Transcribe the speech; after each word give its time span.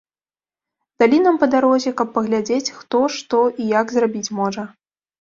Далі 1.03 1.19
нам 1.25 1.37
па 1.43 1.51
дарозе, 1.57 1.95
каб 2.01 2.11
паглядзець, 2.17 2.75
хто, 2.81 3.05
што 3.19 3.47
і 3.61 3.73
як 3.79 3.87
зрабіць 4.01 4.29
можа. 4.43 4.71